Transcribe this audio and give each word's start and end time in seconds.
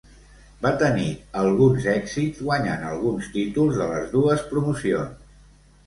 Va 0.61 0.69
tenir 0.83 1.05
alguns 1.41 1.85
èxits 1.93 2.41
guanyant 2.47 2.89
alguns 2.95 3.31
títols 3.39 3.79
de 3.83 3.93
les 3.95 4.13
dues 4.19 4.47
promocions. 4.53 5.35